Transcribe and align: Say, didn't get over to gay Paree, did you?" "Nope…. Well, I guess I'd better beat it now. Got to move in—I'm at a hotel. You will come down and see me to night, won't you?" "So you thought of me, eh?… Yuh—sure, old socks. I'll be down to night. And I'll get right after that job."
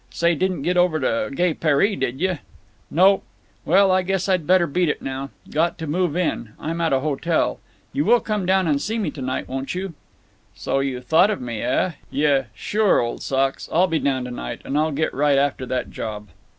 Say, 0.21 0.33
didn't 0.33 0.63
get 0.63 0.77
over 0.77 0.99
to 0.99 1.29
gay 1.31 1.53
Paree, 1.53 1.95
did 1.95 2.19
you?" 2.19 2.39
"Nope…. 2.89 3.23
Well, 3.65 3.91
I 3.91 4.01
guess 4.01 4.27
I'd 4.27 4.47
better 4.47 4.65
beat 4.65 4.89
it 4.89 4.99
now. 5.03 5.29
Got 5.51 5.77
to 5.77 5.85
move 5.85 6.17
in—I'm 6.17 6.81
at 6.81 6.91
a 6.91 7.01
hotel. 7.01 7.59
You 7.93 8.03
will 8.05 8.19
come 8.19 8.47
down 8.47 8.65
and 8.65 8.81
see 8.81 8.97
me 8.97 9.11
to 9.11 9.21
night, 9.21 9.47
won't 9.47 9.75
you?" 9.75 9.93
"So 10.55 10.79
you 10.79 11.01
thought 11.01 11.29
of 11.29 11.39
me, 11.39 11.61
eh?… 11.61 11.91
Yuh—sure, 12.09 12.99
old 12.99 13.21
socks. 13.21 13.69
I'll 13.71 13.85
be 13.85 13.99
down 13.99 14.23
to 14.25 14.31
night. 14.31 14.61
And 14.65 14.75
I'll 14.75 14.89
get 14.91 15.13
right 15.13 15.37
after 15.37 15.67
that 15.67 15.91
job." 15.91 16.29